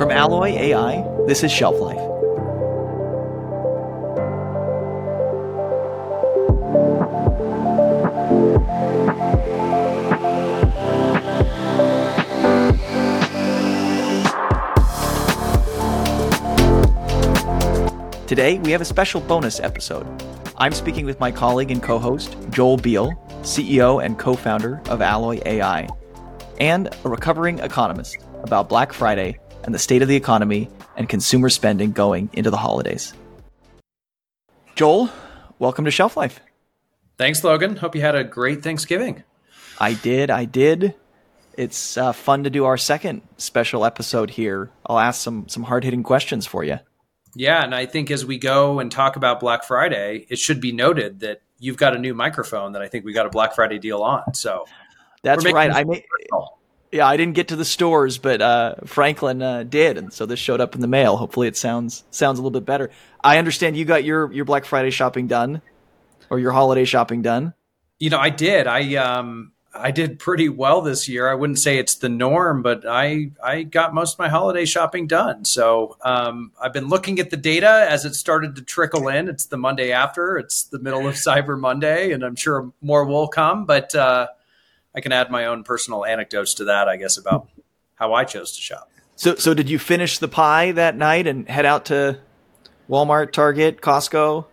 From 0.00 0.10
Alloy 0.10 0.52
AI, 0.52 1.06
this 1.26 1.44
is 1.44 1.52
Shelf 1.52 1.78
Life. 1.78 1.98
Today, 18.26 18.58
we 18.60 18.70
have 18.70 18.80
a 18.80 18.86
special 18.86 19.20
bonus 19.20 19.60
episode. 19.60 20.06
I'm 20.56 20.72
speaking 20.72 21.04
with 21.04 21.20
my 21.20 21.30
colleague 21.30 21.70
and 21.70 21.82
co 21.82 21.98
host, 21.98 22.38
Joel 22.48 22.78
Beal, 22.78 23.12
CEO 23.42 24.02
and 24.02 24.18
co 24.18 24.34
founder 24.34 24.80
of 24.86 25.02
Alloy 25.02 25.40
AI, 25.44 25.86
and 26.58 26.88
a 27.04 27.08
recovering 27.10 27.58
economist 27.58 28.16
about 28.42 28.70
Black 28.70 28.94
Friday 28.94 29.38
and 29.64 29.74
the 29.74 29.78
state 29.78 30.02
of 30.02 30.08
the 30.08 30.16
economy 30.16 30.68
and 30.96 31.08
consumer 31.08 31.48
spending 31.48 31.92
going 31.92 32.30
into 32.32 32.50
the 32.50 32.56
holidays. 32.56 33.14
Joel, 34.74 35.10
welcome 35.58 35.84
to 35.84 35.90
Shelf 35.90 36.16
Life. 36.16 36.40
Thanks, 37.18 37.44
Logan. 37.44 37.76
Hope 37.76 37.94
you 37.94 38.00
had 38.00 38.14
a 38.14 38.24
great 38.24 38.62
Thanksgiving. 38.62 39.22
I 39.78 39.94
did. 39.94 40.30
I 40.30 40.46
did. 40.46 40.94
It's 41.56 41.98
uh, 41.98 42.12
fun 42.12 42.44
to 42.44 42.50
do 42.50 42.64
our 42.64 42.78
second 42.78 43.22
special 43.36 43.84
episode 43.84 44.30
here. 44.30 44.70
I'll 44.86 44.98
ask 44.98 45.20
some 45.20 45.48
some 45.48 45.64
hard 45.64 45.84
hitting 45.84 46.02
questions 46.02 46.46
for 46.46 46.64
you. 46.64 46.78
Yeah, 47.34 47.62
and 47.62 47.74
I 47.74 47.86
think 47.86 48.10
as 48.10 48.24
we 48.24 48.38
go 48.38 48.80
and 48.80 48.90
talk 48.90 49.16
about 49.16 49.40
Black 49.40 49.64
Friday, 49.64 50.26
it 50.30 50.38
should 50.38 50.60
be 50.60 50.72
noted 50.72 51.20
that 51.20 51.42
you've 51.58 51.76
got 51.76 51.94
a 51.94 51.98
new 51.98 52.14
microphone 52.14 52.72
that 52.72 52.82
I 52.82 52.88
think 52.88 53.04
we 53.04 53.12
got 53.12 53.26
a 53.26 53.30
Black 53.30 53.54
Friday 53.54 53.78
deal 53.78 54.02
on. 54.02 54.34
So 54.34 54.64
that's 55.22 55.44
right. 55.44 55.70
I 55.70 55.84
may, 55.84 56.04
yeah, 56.92 57.06
I 57.06 57.16
didn't 57.16 57.34
get 57.34 57.48
to 57.48 57.56
the 57.56 57.64
stores, 57.64 58.18
but 58.18 58.42
uh, 58.42 58.74
Franklin 58.84 59.42
uh, 59.42 59.62
did, 59.62 59.96
and 59.96 60.12
so 60.12 60.26
this 60.26 60.38
showed 60.38 60.60
up 60.60 60.74
in 60.74 60.80
the 60.80 60.88
mail. 60.88 61.16
Hopefully, 61.16 61.46
it 61.46 61.56
sounds 61.56 62.04
sounds 62.10 62.38
a 62.38 62.42
little 62.42 62.58
bit 62.58 62.66
better. 62.66 62.90
I 63.22 63.38
understand 63.38 63.76
you 63.76 63.84
got 63.84 64.02
your 64.04 64.32
your 64.32 64.44
Black 64.44 64.64
Friday 64.64 64.90
shopping 64.90 65.26
done, 65.28 65.62
or 66.30 66.38
your 66.38 66.52
holiday 66.52 66.84
shopping 66.84 67.22
done. 67.22 67.54
You 67.98 68.10
know, 68.10 68.18
I 68.18 68.30
did. 68.30 68.66
I 68.66 68.94
um 68.96 69.52
I 69.72 69.92
did 69.92 70.18
pretty 70.18 70.48
well 70.48 70.80
this 70.80 71.08
year. 71.08 71.30
I 71.30 71.34
wouldn't 71.34 71.60
say 71.60 71.78
it's 71.78 71.94
the 71.94 72.08
norm, 72.08 72.62
but 72.62 72.84
I 72.86 73.30
I 73.42 73.62
got 73.62 73.94
most 73.94 74.14
of 74.14 74.18
my 74.18 74.28
holiday 74.28 74.64
shopping 74.64 75.06
done. 75.06 75.44
So 75.44 75.96
um, 76.02 76.50
I've 76.60 76.72
been 76.72 76.88
looking 76.88 77.20
at 77.20 77.30
the 77.30 77.36
data 77.36 77.86
as 77.88 78.04
it 78.04 78.14
started 78.14 78.56
to 78.56 78.62
trickle 78.62 79.06
in. 79.06 79.28
It's 79.28 79.46
the 79.46 79.56
Monday 79.56 79.92
after. 79.92 80.38
It's 80.38 80.64
the 80.64 80.80
middle 80.80 81.06
of 81.06 81.14
Cyber 81.14 81.58
Monday, 81.58 82.10
and 82.10 82.24
I'm 82.24 82.34
sure 82.34 82.72
more 82.80 83.04
will 83.04 83.28
come. 83.28 83.64
But 83.64 83.94
uh, 83.94 84.28
I 84.94 85.00
can 85.00 85.12
add 85.12 85.30
my 85.30 85.46
own 85.46 85.62
personal 85.62 86.04
anecdotes 86.04 86.54
to 86.54 86.64
that, 86.64 86.88
I 86.88 86.96
guess, 86.96 87.16
about 87.16 87.48
how 87.94 88.12
I 88.12 88.24
chose 88.24 88.52
to 88.56 88.60
shop. 88.60 88.90
So, 89.16 89.34
so 89.36 89.54
did 89.54 89.68
you 89.68 89.78
finish 89.78 90.18
the 90.18 90.28
pie 90.28 90.72
that 90.72 90.96
night 90.96 91.26
and 91.26 91.48
head 91.48 91.66
out 91.66 91.86
to 91.86 92.18
Walmart, 92.88 93.32
Target, 93.32 93.80
Costco 93.80 94.46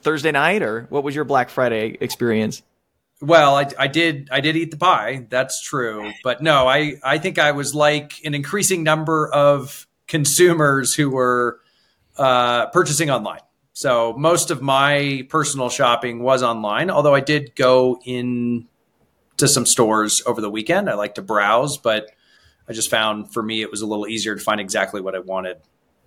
Thursday 0.00 0.32
night, 0.32 0.62
or 0.62 0.86
what 0.88 1.04
was 1.04 1.14
your 1.14 1.24
Black 1.24 1.50
Friday 1.50 1.96
experience? 2.00 2.62
Well, 3.20 3.56
I, 3.56 3.68
I 3.78 3.86
did 3.86 4.28
I 4.32 4.40
did 4.40 4.56
eat 4.56 4.70
the 4.70 4.76
pie. 4.76 5.26
That's 5.30 5.62
true, 5.62 6.12
but 6.22 6.42
no, 6.42 6.66
I 6.66 6.96
I 7.02 7.18
think 7.18 7.38
I 7.38 7.52
was 7.52 7.74
like 7.74 8.20
an 8.24 8.34
increasing 8.34 8.82
number 8.82 9.32
of 9.32 9.86
consumers 10.08 10.94
who 10.94 11.10
were 11.10 11.60
uh, 12.16 12.66
purchasing 12.66 13.10
online. 13.10 13.40
So 13.72 14.14
most 14.16 14.50
of 14.50 14.62
my 14.62 15.26
personal 15.30 15.68
shopping 15.68 16.22
was 16.22 16.42
online, 16.42 16.90
although 16.90 17.14
I 17.14 17.20
did 17.20 17.56
go 17.56 18.00
in 18.04 18.68
to 19.36 19.48
some 19.48 19.66
stores 19.66 20.22
over 20.26 20.40
the 20.40 20.50
weekend. 20.50 20.88
I 20.88 20.94
like 20.94 21.16
to 21.16 21.22
browse, 21.22 21.78
but 21.78 22.10
I 22.68 22.72
just 22.72 22.90
found 22.90 23.32
for 23.32 23.42
me 23.42 23.62
it 23.62 23.70
was 23.70 23.82
a 23.82 23.86
little 23.86 24.06
easier 24.06 24.34
to 24.34 24.40
find 24.40 24.60
exactly 24.60 25.00
what 25.00 25.14
I 25.14 25.18
wanted 25.18 25.58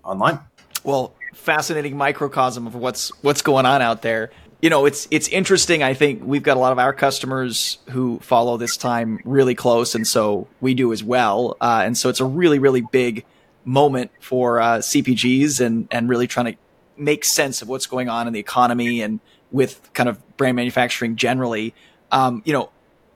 online. 0.03 0.39
Well, 0.83 1.13
fascinating 1.33 1.97
microcosm 1.97 2.67
of 2.67 2.75
what's 2.75 3.09
what's 3.21 3.41
going 3.41 3.65
on 3.65 3.81
out 3.81 4.01
there. 4.01 4.31
You 4.61 4.69
know, 4.69 4.85
it's 4.85 5.07
it's 5.11 5.27
interesting. 5.27 5.83
I 5.83 5.93
think 5.93 6.23
we've 6.23 6.41
got 6.41 6.57
a 6.57 6.59
lot 6.59 6.71
of 6.71 6.79
our 6.79 6.93
customers 6.93 7.77
who 7.89 8.19
follow 8.19 8.57
this 8.57 8.77
time 8.77 9.19
really 9.23 9.53
close, 9.53 9.93
and 9.93 10.07
so 10.07 10.47
we 10.61 10.73
do 10.73 10.93
as 10.93 11.03
well. 11.03 11.57
Uh, 11.61 11.83
and 11.85 11.97
so 11.97 12.09
it's 12.09 12.19
a 12.19 12.25
really 12.25 12.57
really 12.57 12.81
big 12.81 13.25
moment 13.65 14.11
for 14.19 14.59
uh, 14.59 14.77
CPGs 14.77 15.59
and 15.63 15.87
and 15.91 16.09
really 16.09 16.25
trying 16.25 16.53
to 16.53 16.57
make 16.97 17.23
sense 17.23 17.61
of 17.61 17.67
what's 17.67 17.85
going 17.85 18.09
on 18.09 18.25
in 18.25 18.33
the 18.33 18.39
economy 18.39 19.01
and 19.01 19.19
with 19.51 19.89
kind 19.93 20.09
of 20.09 20.37
brand 20.37 20.55
manufacturing 20.55 21.15
generally. 21.15 21.75
Um, 22.11 22.41
you 22.45 22.53
know, 22.53 22.71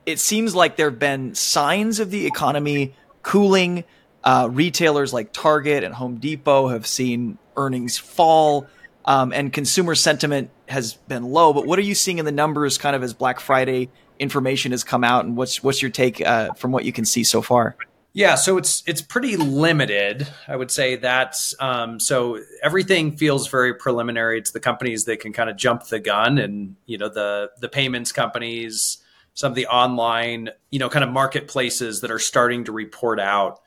it 0.06 0.18
seems 0.18 0.54
like 0.54 0.76
there 0.76 0.90
have 0.90 0.98
been 0.98 1.34
signs 1.34 2.00
of 2.00 2.10
the 2.10 2.26
economy 2.26 2.94
cooling. 3.22 3.84
Uh, 4.24 4.48
retailers 4.50 5.12
like 5.12 5.32
Target 5.32 5.84
and 5.84 5.94
Home 5.94 6.16
Depot 6.16 6.68
have 6.68 6.86
seen 6.86 7.38
earnings 7.56 7.98
fall, 7.98 8.66
um, 9.04 9.32
and 9.32 9.52
consumer 9.52 9.94
sentiment 9.94 10.50
has 10.68 10.94
been 10.94 11.24
low. 11.24 11.52
But 11.52 11.66
what 11.66 11.78
are 11.78 11.82
you 11.82 11.94
seeing 11.94 12.18
in 12.18 12.24
the 12.24 12.32
numbers, 12.32 12.78
kind 12.78 12.94
of 12.94 13.02
as 13.02 13.14
Black 13.14 13.40
Friday 13.40 13.90
information 14.18 14.70
has 14.72 14.84
come 14.84 15.02
out, 15.02 15.24
and 15.24 15.36
what's 15.36 15.62
what's 15.62 15.82
your 15.82 15.90
take 15.90 16.20
uh, 16.20 16.52
from 16.54 16.72
what 16.72 16.84
you 16.84 16.92
can 16.92 17.04
see 17.04 17.24
so 17.24 17.42
far? 17.42 17.76
Yeah, 18.14 18.34
so 18.34 18.58
it's 18.58 18.82
it's 18.86 19.02
pretty 19.02 19.36
limited. 19.36 20.28
I 20.46 20.54
would 20.54 20.70
say 20.70 20.96
that's 20.96 21.54
um, 21.58 21.98
so 21.98 22.38
everything 22.62 23.16
feels 23.16 23.48
very 23.48 23.74
preliminary. 23.74 24.38
It's 24.38 24.50
the 24.50 24.60
companies 24.60 25.06
that 25.06 25.20
can 25.20 25.32
kind 25.32 25.48
of 25.48 25.56
jump 25.56 25.86
the 25.86 25.98
gun, 25.98 26.38
and 26.38 26.76
you 26.86 26.98
know 26.98 27.08
the 27.08 27.50
the 27.60 27.68
payments 27.68 28.12
companies 28.12 29.01
some 29.34 29.52
of 29.52 29.56
the 29.56 29.66
online, 29.66 30.50
you 30.70 30.78
know, 30.78 30.88
kind 30.88 31.04
of 31.04 31.10
marketplaces 31.10 32.00
that 32.00 32.10
are 32.10 32.18
starting 32.18 32.64
to 32.64 32.72
report 32.72 33.18
out. 33.18 33.60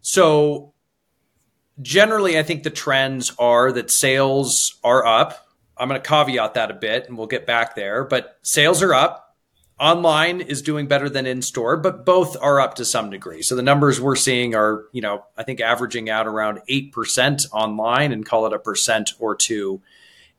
So 0.00 0.72
generally, 1.80 2.38
I 2.38 2.42
think 2.42 2.62
the 2.62 2.70
trends 2.70 3.32
are 3.38 3.72
that 3.72 3.90
sales 3.90 4.78
are 4.84 5.04
up. 5.04 5.46
I'm 5.76 5.88
going 5.88 6.00
to 6.00 6.08
caveat 6.08 6.54
that 6.54 6.70
a 6.70 6.74
bit 6.74 7.08
and 7.08 7.16
we'll 7.16 7.26
get 7.26 7.46
back 7.46 7.74
there, 7.74 8.04
but 8.04 8.38
sales 8.42 8.82
are 8.82 8.94
up. 8.94 9.36
Online 9.78 10.40
is 10.40 10.60
doing 10.60 10.88
better 10.88 11.08
than 11.08 11.24
in 11.24 11.40
store, 11.40 11.76
but 11.76 12.04
both 12.04 12.36
are 12.40 12.60
up 12.60 12.74
to 12.74 12.84
some 12.84 13.10
degree. 13.10 13.42
So 13.42 13.54
the 13.54 13.62
numbers 13.62 14.00
we're 14.00 14.16
seeing 14.16 14.56
are, 14.56 14.86
you 14.90 15.00
know, 15.00 15.24
I 15.36 15.44
think 15.44 15.60
averaging 15.60 16.10
out 16.10 16.26
around 16.26 16.60
8% 16.68 17.46
online 17.52 18.10
and 18.10 18.26
call 18.26 18.46
it 18.46 18.52
a 18.52 18.58
percent 18.58 19.12
or 19.20 19.36
two 19.36 19.80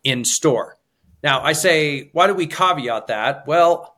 in 0.04 0.26
store. 0.26 0.78
Now, 1.24 1.42
I 1.42 1.54
say, 1.54 2.10
why 2.12 2.28
do 2.28 2.34
we 2.34 2.48
caveat 2.48 3.08
that? 3.08 3.48
Well, 3.48 3.96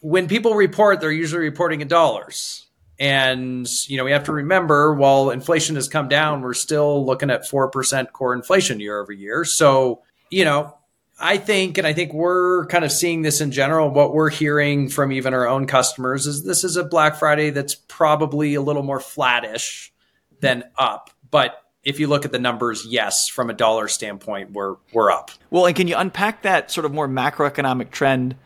when 0.00 0.28
people 0.28 0.54
report, 0.54 1.00
they're 1.00 1.10
usually 1.10 1.42
reporting 1.42 1.80
in 1.80 1.88
dollars. 1.88 2.66
And, 2.98 3.68
you 3.88 3.98
know, 3.98 4.04
we 4.04 4.12
have 4.12 4.24
to 4.24 4.32
remember 4.32 4.94
while 4.94 5.30
inflation 5.30 5.76
has 5.76 5.88
come 5.88 6.08
down, 6.08 6.40
we're 6.40 6.54
still 6.54 7.04
looking 7.04 7.30
at 7.30 7.42
4% 7.42 8.12
core 8.12 8.32
inflation 8.32 8.80
year 8.80 9.00
over 9.00 9.12
year. 9.12 9.44
So, 9.44 10.02
you 10.30 10.44
know, 10.44 10.76
I 11.18 11.36
think, 11.38 11.78
and 11.78 11.86
I 11.86 11.92
think 11.92 12.12
we're 12.12 12.66
kind 12.66 12.84
of 12.84 12.92
seeing 12.92 13.22
this 13.22 13.40
in 13.40 13.50
general, 13.50 13.90
what 13.90 14.14
we're 14.14 14.30
hearing 14.30 14.88
from 14.88 15.12
even 15.12 15.34
our 15.34 15.46
own 15.46 15.66
customers 15.66 16.26
is 16.26 16.44
this 16.44 16.64
is 16.64 16.76
a 16.76 16.84
Black 16.84 17.16
Friday 17.16 17.50
that's 17.50 17.74
probably 17.74 18.54
a 18.54 18.62
little 18.62 18.82
more 18.82 19.00
flattish 19.00 19.92
than 20.40 20.64
up. 20.76 21.10
But 21.30 21.62
if 21.84 22.00
you 22.00 22.06
look 22.08 22.24
at 22.24 22.32
the 22.32 22.38
numbers, 22.38 22.84
yes, 22.86 23.28
from 23.28 23.48
a 23.48 23.54
dollar 23.54 23.88
standpoint, 23.88 24.52
we're 24.52 24.76
we're 24.92 25.10
up. 25.10 25.30
Well, 25.50 25.66
and 25.66 25.76
can 25.76 25.88
you 25.88 25.96
unpack 25.96 26.42
that 26.42 26.70
sort 26.70 26.84
of 26.84 26.92
more 26.92 27.08
macroeconomic 27.08 27.90
trend 27.90 28.36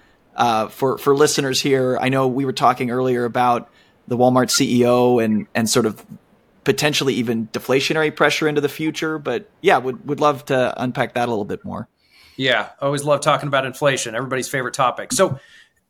uh, 0.40 0.68
for 0.68 0.96
for 0.96 1.14
listeners 1.14 1.60
here, 1.60 1.98
I 2.00 2.08
know 2.08 2.26
we 2.26 2.46
were 2.46 2.54
talking 2.54 2.90
earlier 2.90 3.26
about 3.26 3.70
the 4.08 4.16
Walmart 4.16 4.48
CEO 4.48 5.22
and 5.22 5.46
and 5.54 5.68
sort 5.68 5.84
of 5.84 6.04
potentially 6.64 7.14
even 7.14 7.48
deflationary 7.48 8.14
pressure 8.14 8.48
into 8.48 8.62
the 8.62 8.68
future. 8.68 9.18
But 9.18 9.50
yeah, 9.60 9.76
would 9.76 10.08
would 10.08 10.18
love 10.18 10.46
to 10.46 10.82
unpack 10.82 11.12
that 11.12 11.28
a 11.28 11.30
little 11.30 11.44
bit 11.44 11.62
more. 11.62 11.88
Yeah, 12.36 12.70
always 12.80 13.04
love 13.04 13.20
talking 13.20 13.48
about 13.48 13.66
inflation. 13.66 14.14
Everybody's 14.14 14.48
favorite 14.48 14.72
topic. 14.72 15.12
So 15.12 15.38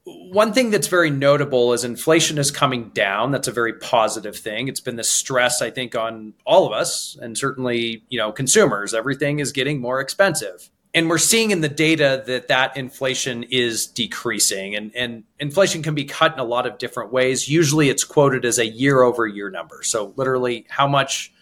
one 0.03 0.53
thing 0.53 0.71
that's 0.71 0.89
very 0.89 1.11
notable 1.11 1.73
is 1.73 1.85
inflation 1.85 2.37
is 2.37 2.51
coming 2.51 2.89
down. 2.89 3.31
That's 3.31 3.47
a 3.47 3.53
very 3.53 3.75
positive 3.75 4.35
thing. 4.35 4.67
It's 4.67 4.81
been 4.81 4.97
the 4.97 5.05
stress, 5.05 5.63
I 5.63 5.71
think, 5.71 5.95
on 5.95 6.35
all 6.45 6.67
of 6.67 6.73
us 6.73 7.17
and 7.23 7.39
certainly, 7.39 8.03
you 8.09 8.19
know, 8.19 8.33
consumers. 8.33 8.95
Everything 8.95 9.39
is 9.39 9.53
getting 9.53 9.81
more 9.81 10.01
expensive 10.01 10.71
and 10.93 11.09
we're 11.09 11.19
seeing 11.19 11.53
in 11.53 11.61
the 11.61 11.69
data 11.69 12.25
that 12.27 12.49
that 12.49 12.77
inflation 12.77 13.45
is 13.45 13.87
decreasing. 13.87 14.75
And, 14.75 14.95
and 14.97 15.25
inflation 15.39 15.83
can 15.83 15.95
be 15.95 16.05
cut 16.05 16.33
in 16.33 16.41
a 16.41 16.45
lot 16.45 16.67
of 16.67 16.79
different 16.79 17.13
ways. 17.13 17.49
Usually 17.49 17.89
it's 17.89 18.03
quoted 18.03 18.45
as 18.45 18.59
a 18.59 18.67
year 18.67 19.03
over 19.03 19.27
year 19.27 19.51
number. 19.51 19.83
So 19.83 20.13
literally 20.17 20.67
how 20.69 20.89
much 20.89 21.33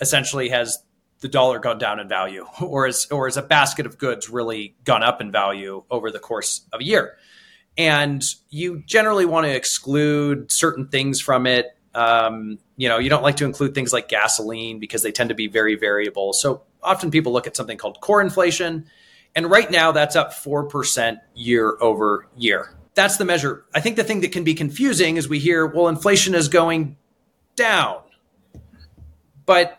essentially 0.00 0.48
has 0.48 0.78
the 1.20 1.28
dollar 1.28 1.58
gone 1.58 1.78
down 1.78 2.00
in 2.00 2.08
value? 2.08 2.46
Or 2.60 2.86
is 2.86 3.06
or 3.10 3.28
is 3.28 3.36
a 3.36 3.42
basket 3.42 3.84
of 3.86 3.98
goods 3.98 4.30
really 4.30 4.74
gone 4.84 5.02
up 5.02 5.20
in 5.20 5.30
value 5.30 5.84
over 5.90 6.10
the 6.10 6.18
course 6.18 6.66
of 6.72 6.80
a 6.80 6.84
year? 6.84 7.16
And 7.78 8.24
you 8.48 8.82
generally 8.86 9.26
want 9.26 9.44
to 9.44 9.54
exclude 9.54 10.50
certain 10.50 10.88
things 10.88 11.20
from 11.20 11.46
it. 11.46 11.76
Um, 11.94 12.58
you 12.76 12.88
know 12.88 12.98
you 12.98 13.10
don't 13.10 13.22
like 13.22 13.36
to 13.36 13.44
include 13.44 13.74
things 13.74 13.92
like 13.92 14.08
gasoline 14.08 14.78
because 14.78 15.02
they 15.02 15.12
tend 15.12 15.28
to 15.28 15.34
be 15.34 15.48
very 15.48 15.76
variable. 15.76 16.32
So 16.32 16.62
often 16.86 17.10
people 17.10 17.32
look 17.32 17.46
at 17.46 17.56
something 17.56 17.76
called 17.76 18.00
core 18.00 18.20
inflation. 18.20 18.86
And 19.34 19.50
right 19.50 19.70
now, 19.70 19.92
that's 19.92 20.16
up 20.16 20.32
4% 20.32 21.20
year 21.34 21.76
over 21.80 22.26
year. 22.36 22.74
That's 22.94 23.18
the 23.18 23.26
measure. 23.26 23.64
I 23.74 23.80
think 23.80 23.96
the 23.96 24.04
thing 24.04 24.22
that 24.22 24.32
can 24.32 24.44
be 24.44 24.54
confusing 24.54 25.18
is 25.18 25.28
we 25.28 25.38
hear, 25.38 25.66
well, 25.66 25.88
inflation 25.88 26.34
is 26.34 26.48
going 26.48 26.96
down. 27.54 28.00
But 29.44 29.78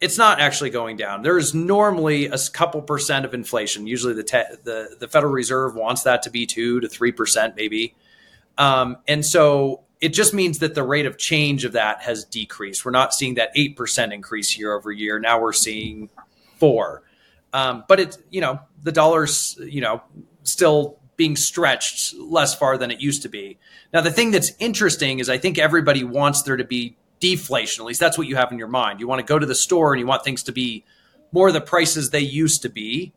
it's 0.00 0.18
not 0.18 0.40
actually 0.40 0.70
going 0.70 0.96
down. 0.96 1.22
There's 1.22 1.54
normally 1.54 2.26
a 2.26 2.38
couple 2.52 2.82
percent 2.82 3.24
of 3.24 3.34
inflation. 3.34 3.86
Usually, 3.86 4.14
the 4.14 4.22
te- 4.22 4.54
the 4.62 4.96
the 5.00 5.08
Federal 5.08 5.32
Reserve 5.32 5.74
wants 5.74 6.02
that 6.02 6.22
to 6.22 6.30
be 6.30 6.46
two 6.46 6.80
to 6.80 6.88
three 6.88 7.10
percent, 7.10 7.56
maybe. 7.56 7.94
Um, 8.58 8.98
and 9.08 9.24
so 9.24 9.82
it 10.00 10.10
just 10.10 10.34
means 10.34 10.60
that 10.60 10.74
the 10.74 10.84
rate 10.84 11.06
of 11.06 11.18
change 11.18 11.64
of 11.64 11.72
that 11.72 12.02
has 12.02 12.24
decreased. 12.24 12.84
We're 12.84 12.92
not 12.92 13.12
seeing 13.12 13.34
that 13.34 13.50
eight 13.56 13.76
percent 13.76 14.12
increase 14.12 14.56
year 14.56 14.72
over 14.72 14.92
year. 14.92 15.18
Now 15.18 15.40
we're 15.40 15.52
seeing 15.52 16.10
four. 16.58 17.02
Um, 17.52 17.84
but 17.88 18.00
it's 18.00 18.18
you 18.30 18.40
know 18.40 18.60
the 18.82 18.92
dollar's 18.92 19.58
you 19.60 19.80
know 19.80 20.02
still 20.42 20.98
being 21.16 21.34
stretched 21.34 22.14
less 22.14 22.54
far 22.54 22.78
than 22.78 22.90
it 22.90 23.00
used 23.00 23.22
to 23.22 23.28
be. 23.28 23.58
Now 23.92 24.00
the 24.00 24.10
thing 24.10 24.30
that's 24.30 24.52
interesting 24.58 25.18
is 25.18 25.28
I 25.28 25.38
think 25.38 25.58
everybody 25.58 26.04
wants 26.04 26.42
there 26.42 26.56
to 26.56 26.64
be 26.64 26.96
deflation. 27.20 27.82
At 27.82 27.86
least 27.86 28.00
that's 28.00 28.18
what 28.18 28.26
you 28.26 28.36
have 28.36 28.52
in 28.52 28.58
your 28.58 28.68
mind. 28.68 29.00
You 29.00 29.08
want 29.08 29.20
to 29.20 29.26
go 29.26 29.38
to 29.38 29.46
the 29.46 29.54
store 29.54 29.92
and 29.92 30.00
you 30.00 30.06
want 30.06 30.24
things 30.24 30.42
to 30.44 30.52
be 30.52 30.84
more 31.32 31.52
the 31.52 31.60
prices 31.60 32.10
they 32.10 32.20
used 32.20 32.62
to 32.62 32.68
be. 32.68 33.12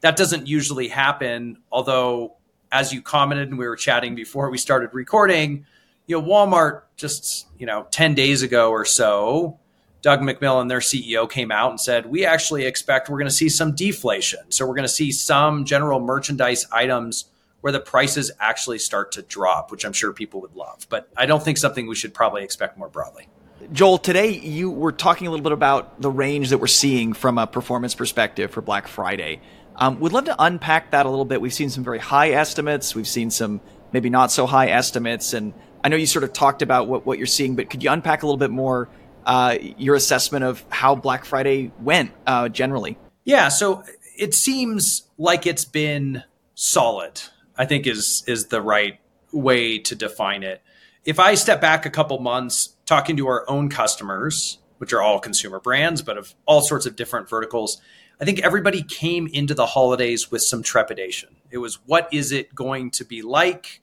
That 0.00 0.16
doesn't 0.16 0.46
usually 0.46 0.88
happen. 0.88 1.58
Although, 1.70 2.36
as 2.72 2.92
you 2.92 3.02
commented 3.02 3.48
and 3.48 3.58
we 3.58 3.66
were 3.66 3.76
chatting 3.76 4.14
before 4.14 4.50
we 4.50 4.58
started 4.58 4.90
recording, 4.92 5.66
you 6.06 6.20
know, 6.20 6.26
Walmart 6.26 6.82
just, 6.96 7.46
you 7.58 7.66
know, 7.66 7.86
10 7.90 8.14
days 8.14 8.42
ago 8.42 8.70
or 8.70 8.84
so, 8.84 9.58
Doug 10.02 10.20
McMillon, 10.20 10.68
their 10.68 10.80
CEO, 10.80 11.28
came 11.30 11.52
out 11.52 11.70
and 11.70 11.80
said, 11.80 12.06
We 12.06 12.24
actually 12.24 12.64
expect 12.64 13.08
we're 13.08 13.18
going 13.18 13.28
to 13.28 13.34
see 13.34 13.48
some 13.48 13.74
deflation. 13.74 14.40
So 14.48 14.66
we're 14.66 14.74
going 14.74 14.84
to 14.84 14.88
see 14.88 15.12
some 15.12 15.64
general 15.64 16.00
merchandise 16.00 16.66
items 16.72 17.26
where 17.60 17.72
the 17.72 17.80
prices 17.80 18.30
actually 18.40 18.78
start 18.78 19.12
to 19.12 19.22
drop, 19.22 19.70
which 19.70 19.84
I'm 19.84 19.92
sure 19.92 20.12
people 20.12 20.40
would 20.40 20.54
love. 20.54 20.86
But 20.88 21.08
I 21.16 21.26
don't 21.26 21.42
think 21.42 21.58
something 21.58 21.86
we 21.86 21.94
should 21.94 22.14
probably 22.14 22.42
expect 22.42 22.78
more 22.78 22.88
broadly. 22.88 23.28
Joel, 23.72 23.98
today 23.98 24.38
you 24.38 24.70
were 24.70 24.92
talking 24.92 25.26
a 25.26 25.30
little 25.30 25.44
bit 25.44 25.52
about 25.52 26.00
the 26.00 26.10
range 26.10 26.48
that 26.48 26.58
we're 26.58 26.66
seeing 26.66 27.12
from 27.12 27.36
a 27.36 27.46
performance 27.46 27.94
perspective 27.94 28.50
for 28.50 28.62
Black 28.62 28.88
Friday. 28.88 29.42
Um, 29.76 30.00
would 30.00 30.12
love 30.12 30.24
to 30.24 30.36
unpack 30.38 30.92
that 30.92 31.04
a 31.04 31.10
little 31.10 31.26
bit. 31.26 31.42
We've 31.42 31.52
seen 31.52 31.68
some 31.68 31.84
very 31.84 31.98
high 31.98 32.30
estimates. 32.30 32.94
We've 32.94 33.06
seen 33.06 33.30
some 33.30 33.60
maybe 33.92 34.08
not 34.08 34.32
so 34.32 34.46
high 34.46 34.68
estimates. 34.68 35.34
And 35.34 35.52
I 35.84 35.88
know 35.88 35.96
you 35.96 36.06
sort 36.06 36.24
of 36.24 36.32
talked 36.32 36.62
about 36.62 36.88
what, 36.88 37.04
what 37.04 37.18
you're 37.18 37.26
seeing, 37.26 37.54
but 37.54 37.68
could 37.68 37.82
you 37.82 37.90
unpack 37.90 38.22
a 38.22 38.26
little 38.26 38.38
bit 38.38 38.50
more 38.50 38.88
uh, 39.30 39.56
your 39.78 39.94
assessment 39.94 40.44
of 40.44 40.64
how 40.70 40.96
Black 40.96 41.24
Friday 41.24 41.70
went 41.80 42.10
uh, 42.26 42.48
generally? 42.48 42.98
Yeah, 43.24 43.46
so 43.48 43.84
it 44.18 44.34
seems 44.34 45.04
like 45.18 45.46
it's 45.46 45.64
been 45.64 46.24
solid. 46.54 47.22
I 47.56 47.64
think 47.64 47.86
is 47.86 48.24
is 48.26 48.46
the 48.46 48.60
right 48.60 48.98
way 49.32 49.78
to 49.78 49.94
define 49.94 50.42
it. 50.42 50.60
If 51.04 51.20
I 51.20 51.36
step 51.36 51.60
back 51.60 51.86
a 51.86 51.90
couple 51.90 52.18
months, 52.18 52.76
talking 52.86 53.16
to 53.18 53.28
our 53.28 53.48
own 53.48 53.68
customers, 53.68 54.58
which 54.78 54.92
are 54.92 55.00
all 55.00 55.20
consumer 55.20 55.60
brands, 55.60 56.02
but 56.02 56.18
of 56.18 56.34
all 56.44 56.60
sorts 56.60 56.84
of 56.84 56.96
different 56.96 57.30
verticals, 57.30 57.80
I 58.20 58.24
think 58.24 58.40
everybody 58.40 58.82
came 58.82 59.28
into 59.28 59.54
the 59.54 59.66
holidays 59.66 60.32
with 60.32 60.42
some 60.42 60.62
trepidation. 60.64 61.36
It 61.52 61.58
was, 61.58 61.78
what 61.86 62.08
is 62.12 62.32
it 62.32 62.52
going 62.52 62.90
to 62.92 63.04
be 63.04 63.22
like? 63.22 63.80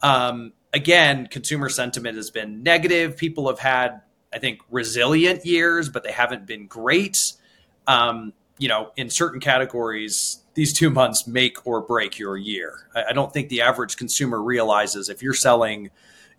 Um, 0.00 0.54
again, 0.72 1.26
consumer 1.26 1.68
sentiment 1.68 2.16
has 2.16 2.30
been 2.30 2.62
negative. 2.62 3.18
People 3.18 3.48
have 3.48 3.58
had, 3.58 4.00
I 4.32 4.38
think, 4.38 4.60
resilient 4.70 5.44
years, 5.44 5.88
but 5.88 6.04
they 6.04 6.12
haven't 6.12 6.46
been 6.46 6.66
great. 6.66 7.32
Um, 7.86 8.32
you 8.58 8.68
know, 8.68 8.92
in 8.96 9.10
certain 9.10 9.40
categories, 9.40 10.44
these 10.54 10.72
two 10.72 10.90
months 10.90 11.26
make 11.26 11.66
or 11.66 11.80
break 11.80 12.18
your 12.18 12.36
year. 12.36 12.88
I, 12.94 13.04
I 13.10 13.12
don't 13.12 13.32
think 13.32 13.48
the 13.48 13.62
average 13.62 13.96
consumer 13.96 14.42
realizes 14.42 15.08
if 15.08 15.22
you're 15.22 15.34
selling 15.34 15.90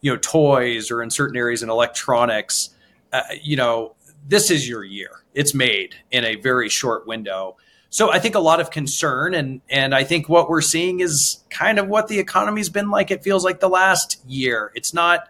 you 0.02 0.12
know 0.12 0.18
toys 0.18 0.92
or 0.92 1.02
in 1.02 1.10
certain 1.10 1.38
areas 1.38 1.64
in 1.64 1.70
electronics 1.70 2.72
uh, 3.14 3.22
you 3.42 3.56
know 3.56 3.96
this 4.28 4.52
is 4.52 4.68
your 4.68 4.84
year 4.84 5.24
it's 5.34 5.54
made 5.54 5.96
in 6.12 6.26
a 6.26 6.36
very 6.36 6.68
short 6.68 7.08
window 7.08 7.56
so 7.90 8.12
i 8.12 8.20
think 8.20 8.36
a 8.36 8.40
lot 8.40 8.60
of 8.60 8.70
concern 8.72 9.34
and 9.34 9.62
and 9.70 9.96
i 9.96 10.04
think 10.04 10.28
what 10.28 10.50
we're 10.50 10.62
seeing 10.62 11.00
is 11.00 11.44
kind 11.50 11.80
of 11.80 11.88
what 11.88 12.08
the 12.08 12.20
economy's 12.20 12.70
been 12.70 12.90
like 12.90 13.12
it 13.12 13.24
feels 13.24 13.46
like 13.46 13.60
the 13.60 13.70
last 13.70 14.20
year 14.28 14.72
it's 14.76 14.94
not 14.94 15.30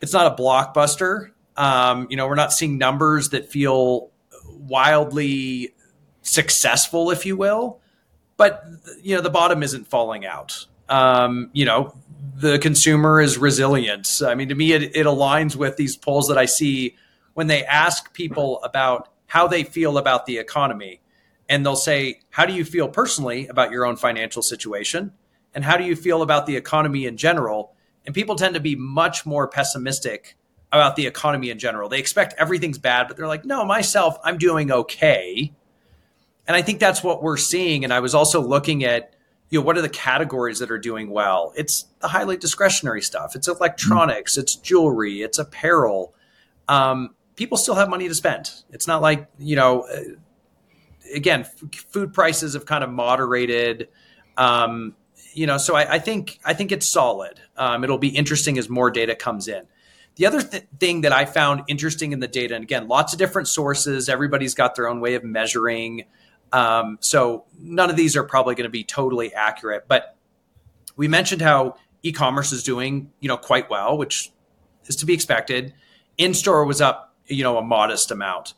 it's 0.00 0.12
not 0.12 0.38
a 0.38 0.42
blockbuster 0.42 1.30
um, 1.56 2.06
you 2.10 2.16
know 2.16 2.26
we're 2.26 2.34
not 2.34 2.52
seeing 2.52 2.78
numbers 2.78 3.30
that 3.30 3.50
feel 3.50 4.10
wildly 4.48 5.74
successful 6.22 7.10
if 7.10 7.26
you 7.26 7.36
will 7.36 7.80
but 8.36 8.64
you 9.02 9.14
know 9.14 9.20
the 9.20 9.30
bottom 9.30 9.62
isn't 9.62 9.86
falling 9.86 10.24
out 10.24 10.66
um, 10.88 11.50
you 11.52 11.64
know 11.64 11.94
the 12.36 12.58
consumer 12.58 13.20
is 13.20 13.38
resilient. 13.38 14.20
I 14.24 14.34
mean, 14.34 14.48
to 14.48 14.54
me, 14.54 14.72
it, 14.72 14.96
it 14.96 15.06
aligns 15.06 15.56
with 15.56 15.76
these 15.76 15.96
polls 15.96 16.28
that 16.28 16.38
I 16.38 16.46
see 16.46 16.96
when 17.34 17.46
they 17.46 17.64
ask 17.64 18.12
people 18.12 18.62
about 18.62 19.08
how 19.26 19.46
they 19.46 19.64
feel 19.64 19.98
about 19.98 20.26
the 20.26 20.38
economy. 20.38 21.00
And 21.48 21.64
they'll 21.66 21.76
say, 21.76 22.20
How 22.30 22.46
do 22.46 22.52
you 22.52 22.64
feel 22.64 22.88
personally 22.88 23.46
about 23.48 23.70
your 23.70 23.84
own 23.84 23.96
financial 23.96 24.42
situation? 24.42 25.12
And 25.54 25.64
how 25.64 25.76
do 25.76 25.84
you 25.84 25.96
feel 25.96 26.22
about 26.22 26.46
the 26.46 26.56
economy 26.56 27.06
in 27.06 27.16
general? 27.16 27.74
And 28.06 28.14
people 28.14 28.36
tend 28.36 28.54
to 28.54 28.60
be 28.60 28.74
much 28.74 29.26
more 29.26 29.46
pessimistic 29.46 30.36
about 30.72 30.96
the 30.96 31.06
economy 31.06 31.50
in 31.50 31.58
general. 31.58 31.88
They 31.88 31.98
expect 31.98 32.34
everything's 32.38 32.78
bad, 32.78 33.06
but 33.06 33.16
they're 33.16 33.28
like, 33.28 33.44
No, 33.44 33.64
myself, 33.64 34.16
I'm 34.24 34.38
doing 34.38 34.72
okay. 34.72 35.52
And 36.46 36.56
I 36.56 36.62
think 36.62 36.80
that's 36.80 37.04
what 37.04 37.22
we're 37.22 37.36
seeing. 37.36 37.84
And 37.84 37.92
I 37.92 38.00
was 38.00 38.14
also 38.14 38.40
looking 38.40 38.84
at 38.84 39.14
you 39.52 39.60
know, 39.60 39.66
what 39.66 39.76
are 39.76 39.82
the 39.82 39.88
categories 39.90 40.60
that 40.60 40.70
are 40.70 40.78
doing 40.78 41.10
well? 41.10 41.52
It's 41.54 41.84
the 42.00 42.08
highly 42.08 42.38
discretionary 42.38 43.02
stuff. 43.02 43.36
It's 43.36 43.48
electronics, 43.48 44.32
mm-hmm. 44.32 44.40
it's 44.40 44.56
jewelry, 44.56 45.20
it's 45.20 45.38
apparel. 45.38 46.14
Um, 46.68 47.14
people 47.36 47.58
still 47.58 47.74
have 47.74 47.90
money 47.90 48.08
to 48.08 48.14
spend. 48.14 48.50
It's 48.70 48.86
not 48.86 49.02
like, 49.02 49.28
you 49.38 49.56
know, 49.56 49.82
uh, 49.82 50.00
again, 51.14 51.40
f- 51.40 51.84
food 51.90 52.14
prices 52.14 52.54
have 52.54 52.64
kind 52.64 52.82
of 52.82 52.88
moderated. 52.88 53.88
Um, 54.38 54.94
you 55.34 55.46
know, 55.46 55.58
so 55.58 55.74
I, 55.76 55.94
I, 55.94 55.98
think 55.98 56.40
I 56.46 56.54
think 56.54 56.72
it's 56.72 56.88
solid. 56.88 57.38
Um, 57.58 57.84
it'll 57.84 57.98
be 57.98 58.08
interesting 58.08 58.56
as 58.56 58.70
more 58.70 58.90
data 58.90 59.14
comes 59.14 59.48
in. 59.48 59.64
The 60.16 60.26
other 60.26 60.42
th- 60.42 60.64
thing 60.78 61.02
that 61.02 61.12
I 61.12 61.24
found 61.24 61.62
interesting 61.68 62.12
in 62.12 62.20
the 62.20 62.28
data, 62.28 62.54
and 62.54 62.62
again, 62.62 62.88
lots 62.88 63.12
of 63.12 63.18
different 63.18 63.48
sources. 63.48 64.08
Everybody's 64.08 64.54
got 64.54 64.74
their 64.74 64.88
own 64.88 65.00
way 65.00 65.14
of 65.14 65.24
measuring. 65.24 66.04
Um, 66.52 66.98
so 67.00 67.44
none 67.58 67.88
of 67.88 67.96
these 67.96 68.14
are 68.14 68.22
probably 68.22 68.54
going 68.54 68.64
to 68.64 68.70
be 68.70 68.84
totally 68.84 69.32
accurate, 69.32 69.84
but 69.88 70.16
we 70.96 71.08
mentioned 71.08 71.40
how 71.40 71.76
e-commerce 72.02 72.52
is 72.52 72.62
doing, 72.62 73.10
you 73.20 73.28
know, 73.28 73.38
quite 73.38 73.70
well, 73.70 73.96
which 73.96 74.30
is 74.86 74.96
to 74.96 75.06
be 75.06 75.14
expected. 75.14 75.72
In-store 76.18 76.66
was 76.66 76.82
up, 76.82 77.14
you 77.26 77.42
know, 77.42 77.56
a 77.56 77.62
modest 77.62 78.10
amount. 78.10 78.52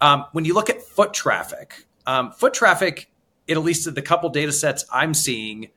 Um, 0.00 0.26
when 0.30 0.44
you 0.44 0.54
look 0.54 0.70
at 0.70 0.80
foot 0.80 1.12
traffic, 1.12 1.86
um, 2.06 2.30
foot 2.30 2.54
traffic, 2.54 3.10
at 3.48 3.58
least 3.58 3.92
the 3.92 4.02
couple 4.02 4.30
data 4.30 4.52
sets 4.52 4.84
I'm 4.92 5.12
seeing, 5.12 5.70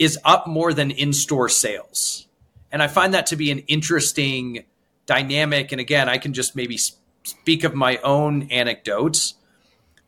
is 0.00 0.18
up 0.24 0.48
more 0.48 0.72
than 0.72 0.90
in-store 0.90 1.48
sales, 1.48 2.26
and 2.72 2.82
I 2.82 2.88
find 2.88 3.14
that 3.14 3.26
to 3.26 3.36
be 3.36 3.52
an 3.52 3.60
interesting 3.60 4.64
dynamic. 5.06 5.72
And 5.72 5.80
again, 5.80 6.08
I 6.08 6.18
can 6.18 6.32
just 6.32 6.56
maybe 6.56 6.78
speak 6.78 7.64
of 7.64 7.74
my 7.74 7.98
own 7.98 8.50
anecdotes 8.50 9.34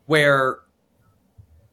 where 0.06 0.60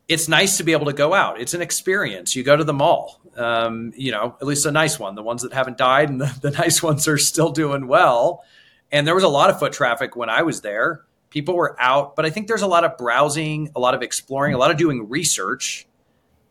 it's 0.08 0.27
nice 0.27 0.58
to 0.58 0.63
be 0.63 0.74
able 0.74 0.86
to 0.88 0.94
go 0.94 1.13
out. 1.13 1.39
It's 1.39 1.53
an 1.53 1.62
experience. 1.62 2.36
You 2.36 2.44
go 2.44 2.56
to 2.56 2.63
the 2.63 2.74
mall, 2.74 3.22
um, 3.38 3.94
you 3.96 4.12
know, 4.12 4.36
at 4.39 4.48
least 4.48 4.65
a 4.65 4.72
nice 4.72 5.00
one. 5.00 5.15
The 5.15 5.24
ones 5.24 5.44
that 5.44 5.53
haven't 5.53 5.77
died 5.77 6.10
and 6.10 6.20
the, 6.20 6.38
the 6.42 6.51
nice 6.51 6.84
ones 6.84 7.08
are 7.08 7.18
still 7.18 7.51
doing 7.51 7.88
well. 7.88 8.44
And 8.92 9.08
there 9.08 9.15
was 9.15 9.24
a 9.24 9.30
lot 9.30 9.50
of 9.50 9.60
foot 9.60 9.74
traffic 9.74 10.15
when 10.15 10.30
I 10.30 10.44
was 10.44 10.62
there. 10.62 11.01
People 11.30 11.56
were 11.56 11.75
out, 11.82 12.15
but 12.15 12.25
I 12.25 12.30
think 12.30 12.48
there's 12.48 12.62
a 12.62 12.68
lot 12.68 12.84
of 12.84 12.96
browsing, 12.96 13.72
a 13.75 13.80
lot 13.80 13.96
of 13.96 14.03
exploring, 14.03 14.53
a 14.53 14.58
lot 14.58 14.70
of 14.70 14.77
doing 14.77 15.10
research. 15.10 15.88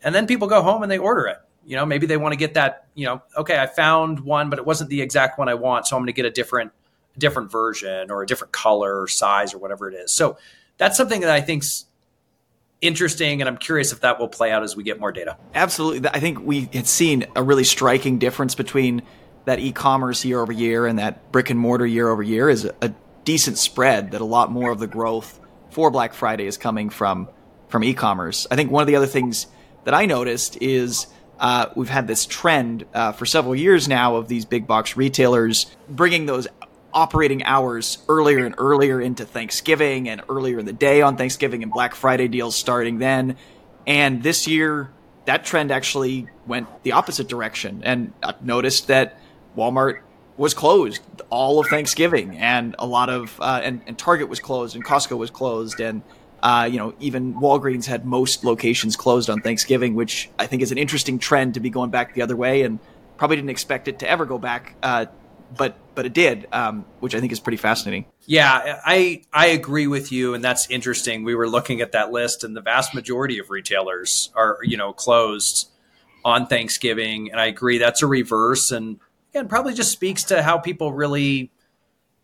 And 0.03 0.13
then 0.13 0.27
people 0.27 0.49
go 0.49 0.61
home 0.61 0.83
and 0.83 0.91
they 0.91 0.99
order 0.99 1.27
it. 1.27 1.39
You 1.65 1.77
know, 1.77 1.87
maybe 1.87 2.07
they 2.07 2.17
want 2.17 2.33
to 2.33 2.37
get 2.37 2.55
that, 2.55 2.87
you 2.95 3.07
know, 3.07 3.23
okay, 3.37 3.59
I 3.59 3.67
found 3.67 4.21
one, 4.21 4.51
but 4.51 4.59
it 4.59 4.67
wasn't 4.67 4.91
the 4.91 5.01
exact 5.01 5.39
one 5.39 5.49
I 5.49 5.55
want. 5.55 5.87
So 5.87 5.97
I'm 5.97 6.03
going 6.03 6.09
to 6.09 6.13
get 6.13 6.25
a 6.25 6.31
different, 6.31 6.73
different 7.17 7.51
version 7.51 8.11
or 8.11 8.23
a 8.23 8.27
different 8.27 8.53
color 8.53 9.03
or 9.03 9.09
size 9.09 9.55
or 9.55 9.59
whatever 9.59 9.89
it 9.89 9.95
is. 9.95 10.13
So 10.13 10.39
that's 10.79 10.97
something 10.97 11.21
that 11.21 11.31
I 11.31 11.41
think's 11.41 11.87
interesting, 12.81 13.41
and 13.41 13.49
I'm 13.49 13.57
curious 13.57 13.93
if 13.93 14.01
that 14.01 14.19
will 14.19 14.29
play 14.29 14.51
out 14.51 14.65
as 14.65 14.77
we 14.77 14.83
get 14.83 14.99
more 14.99 15.13
data. 15.13 15.39
Absolutely. 15.55 16.09
I 16.13 16.19
think 16.19 16.41
we 16.41 16.69
had 16.73 16.89
seen 16.89 17.27
a 17.37 17.43
really 17.43 17.65
striking 17.65 18.19
difference 18.19 18.57
between 18.57 19.03
that 19.45 19.61
e-commerce 19.61 20.25
year 20.25 20.41
over 20.41 20.53
year 20.53 20.87
and 20.87 20.99
that 20.99 21.31
brick 21.33 21.51
and 21.51 21.59
mortar 21.59 21.87
year 21.87 22.09
over 22.09 22.23
year 22.23 22.49
is 22.49 22.69
a, 22.81 22.95
decent 23.25 23.57
spread 23.57 24.11
that 24.11 24.21
a 24.21 24.25
lot 24.25 24.51
more 24.51 24.73
of 24.73 24.81
the 24.81 24.87
growth 24.89 25.39
for 25.71 25.93
Black 25.93 26.13
Friday 26.13 26.45
is 26.45 26.59
coming 26.59 26.91
from 26.91 27.29
from 27.69 27.85
e-commerce. 27.85 28.49
I 28.51 28.57
think 28.57 28.73
one 28.73 28.83
of 28.83 28.89
the 28.89 28.97
other 28.97 29.07
things 29.07 29.47
that 29.85 29.95
I 29.95 30.07
noticed 30.07 30.61
is 30.61 31.07
uh, 31.43 31.67
we've 31.75 31.89
had 31.89 32.07
this 32.07 32.25
trend 32.25 32.87
uh, 32.95 33.11
for 33.11 33.27
several 33.27 33.55
years 33.55 33.89
now 33.89 34.15
of 34.15 34.29
these 34.29 34.45
big 34.45 34.65
box 34.67 34.97
retailers 34.97 35.67
bringing 35.89 36.25
those 36.25 36.47
operating 36.95 37.43
hours 37.43 37.99
earlier 38.09 38.47
and 38.47 38.55
earlier 38.59 39.01
into 39.01 39.25
Thanksgiving 39.25 40.09
and 40.09 40.23
earlier 40.29 40.61
in 40.61 40.67
the 40.67 40.73
day 40.73 41.03
on 41.03 41.17
Thanksgiving 41.17 41.65
and 41.65 41.73
Black 41.73 41.97
Friday 41.97 42.29
deals 42.29 42.55
starting 42.55 42.99
then. 42.99 43.37
And 43.89 44.23
this 44.23 44.47
year, 44.47 44.93
that 45.25 45.45
trend 45.45 45.73
actually 45.73 46.29
went 46.47 46.69
the 46.85 46.93
opposite 46.93 47.29
direction. 47.29 47.83
And 47.85 48.13
I've 48.23 48.45
noticed 48.45 48.87
that 48.87 49.19
Walmart 49.57 50.03
was 50.37 50.55
closed 50.55 51.03
all 51.29 51.59
of 51.59 51.67
Thanksgiving, 51.67 52.37
and 52.37 52.77
a 52.79 52.87
lot 52.87 53.11
of 53.11 53.39
uh, 53.41 53.61
and, 53.63 53.81
and 53.87 53.99
Target 53.99 54.29
was 54.29 54.39
closed, 54.39 54.77
and 54.77 54.85
Costco 54.85 55.19
was 55.19 55.31
closed, 55.31 55.81
and 55.81 56.03
uh, 56.43 56.69
you 56.71 56.79
know 56.79 56.95
even 57.01 57.35
Walgreens 57.35 57.87
had 57.87 58.05
most 58.05 58.45
locations 58.45 58.97
closed 58.97 59.31
on 59.31 59.41
Thanksgiving, 59.41 59.95
which 59.95 60.31
I 60.39 60.47
think 60.47 60.63
is 60.63 60.73
an 60.73 60.79
interesting 60.79 61.19
trend 61.19 61.55
to 61.55 61.61
be 61.61 61.71
going 61.71 61.91
back 61.91 62.15
the 62.15 62.23
other 62.23 62.37
way, 62.37 62.63
and 62.63 62.79
probably 63.17 63.37
didn't 63.37 63.51
expect 63.51 63.89
it 63.89 64.01
to 64.01 64.11
ever 64.11 64.27
go 64.27 64.39
back, 64.39 64.75
uh, 64.83 65.07
but 65.57 65.77
but 65.95 66.07
it 66.07 66.13
did, 66.13 66.49
um, 66.53 66.85
which 67.01 67.15
I 67.15 67.21
think 67.21 67.33
is 67.33 67.41
pretty 67.41 67.59
fascinating. 67.59 68.07
Yeah, 68.27 68.81
I 68.85 69.23
I 69.33 69.47
agree 69.47 69.87
with 69.87 70.11
you, 70.11 70.35
and 70.35 70.43
that's 70.43 70.69
interesting. 70.71 71.25
We 71.25 71.35
were 71.35 71.49
looking 71.49 71.81
at 71.81 71.93
that 71.93 72.11
list, 72.11 72.45
and 72.45 72.57
the 72.57 72.61
vast 72.61 72.95
majority 72.95 73.39
of 73.39 73.51
retailers 73.51 74.31
are 74.35 74.59
you 74.63 74.77
know 74.77 74.93
closed 74.93 75.71
on 76.25 76.47
Thanksgiving, 76.47 77.31
and 77.31 77.41
I 77.41 77.47
agree 77.47 77.79
that's 77.79 78.03
a 78.03 78.07
reverse, 78.07 78.73
and 78.73 78.99
again 79.31 79.49
probably 79.49 79.75
just 79.75 79.93
speaks 79.93 80.25
to 80.25 80.43
how 80.43 80.59
people 80.59 80.93
really 80.93 81.53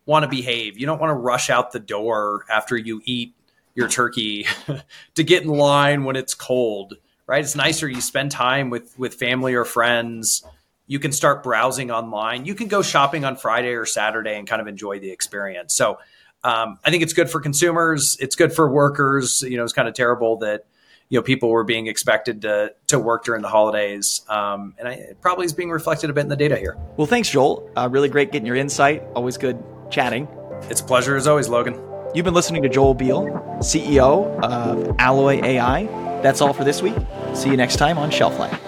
want 0.06 0.25
to 0.25 0.28
behave. 0.28 0.78
You 0.78 0.87
don't 0.87 1.00
want 1.00 1.10
to 1.10 1.14
rush 1.14 1.50
out 1.50 1.70
the 1.70 1.80
door 1.80 2.44
after 2.50 2.76
you 2.76 3.02
eat 3.04 3.34
your 3.78 3.88
turkey 3.88 4.47
to 5.14 5.25
get 5.25 5.42
in 5.42 5.49
line 5.49 6.04
when 6.04 6.16
it's 6.16 6.35
cold, 6.35 6.94
right? 7.26 7.42
It's 7.42 7.56
nicer 7.56 7.88
you 7.88 8.02
spend 8.02 8.30
time 8.30 8.68
with 8.68 8.99
with 8.99 9.14
family 9.14 9.54
or 9.54 9.64
friends 9.64 10.44
you 10.88 10.99
can 10.99 11.12
start 11.12 11.44
browsing 11.44 11.90
online. 11.90 12.47
You 12.47 12.54
can 12.54 12.66
go 12.66 12.82
shopping 12.82 13.25
on 13.25 13.37
Friday 13.37 13.75
or 13.75 13.87
Saturday 13.87 14.37
and 14.37 14.49
kind 14.49 14.61
of 14.61 14.66
enjoy 14.66 14.99
the 14.99 15.11
experience. 15.11 15.75
So 15.75 15.99
um, 16.42 16.78
I 16.85 16.90
think 16.90 17.02
it's 17.02 17.12
good 17.12 17.30
for 17.30 17.40
consumers. 17.40 18.16
It's 18.20 18.35
good 18.35 18.52
for 18.52 18.68
workers. 18.68 19.42
You 19.42 19.58
know, 19.58 19.64
it's 19.64 19.73
kind 19.73 19.87
of 19.87 19.94
terrible 19.94 20.38
that 20.38 20.64
you 21.11 21.18
know 21.18 21.23
people 21.23 21.50
were 21.50 21.64
being 21.64 21.87
expected 21.87 22.42
to 22.42 22.75
to 22.88 22.99
work 22.99 23.25
during 23.25 23.42
the 23.42 23.49
holidays, 23.49 24.23
um, 24.28 24.75
and 24.78 24.88
I, 24.88 24.92
it 24.92 25.20
probably 25.20 25.47
is 25.47 25.52
being 25.52 25.70
reflected 25.70 26.11
a 26.11 26.12
bit 26.12 26.23
in 26.23 26.28
the 26.28 26.37
data 26.37 26.56
here. 26.56 26.76
Well, 26.97 27.06
thanks, 27.06 27.30
Joel. 27.30 27.70
Uh, 27.76 27.88
really 27.90 28.08
great 28.08 28.30
getting 28.30 28.47
your 28.47 28.56
insight. 28.56 29.02
Always 29.14 29.37
good 29.37 29.62
chatting. 29.90 30.28
It's 30.64 30.80
a 30.80 30.85
pleasure 30.85 31.16
as 31.16 31.26
always, 31.26 31.49
Logan. 31.49 31.88
You've 32.15 32.25
been 32.25 32.35
listening 32.35 32.62
to 32.62 32.71
Joel 32.71 32.95
Beal, 32.95 33.25
CEO 33.59 34.41
of 34.41 34.97
Alloy 34.99 35.43
AI. 35.45 35.85
That's 36.23 36.41
all 36.41 36.55
for 36.55 36.65
this 36.65 36.81
week. 36.81 36.97
See 37.35 37.50
you 37.50 37.57
next 37.57 37.77
time 37.77 37.99
on 37.99 38.11
Shelf 38.11 38.38
Life. 38.38 38.59